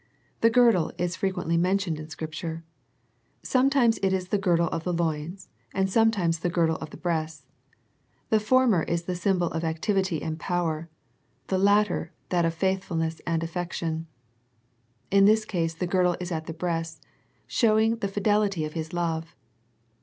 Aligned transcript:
The 0.39 0.49
girdle 0.49 0.91
is 0.97 1.15
frequently 1.15 1.57
mentioned 1.57 1.99
in 1.99 2.09
Scripture. 2.09 2.63
Sometimes 3.43 3.99
it 4.01 4.13
is 4.13 4.29
the 4.29 4.39
girdle 4.39 4.65
of 4.69 4.83
the 4.83 4.91
loins, 4.91 5.47
and 5.75 5.87
sometimes 5.91 6.39
the 6.39 6.49
girdle 6.49 6.77
of 6.77 6.89
the 6.89 6.97
breasts. 6.97 7.45
The 8.31 8.39
former 8.39 8.81
is 8.81 9.03
the 9.03 9.13
symbol 9.15 9.51
of 9.51 9.63
activity 9.63 10.19
and 10.23 10.39
power, 10.39 10.89
the 11.49 11.59
latter 11.59 12.13
that 12.29 12.45
of 12.45 12.55
faithfulness 12.55 13.21
and 13.27 13.43
affection. 13.43 14.07
In 15.11 15.25
this 15.25 15.45
case 15.45 15.75
the 15.75 15.85
girdle 15.85 16.17
is 16.19 16.31
at 16.31 16.47
the 16.47 16.53
breasts, 16.53 17.05
show 17.45 17.77
ing 17.77 17.97
the 17.97 18.07
fidelity 18.07 18.65
of 18.65 18.73
His 18.73 18.93
love. 18.93 19.35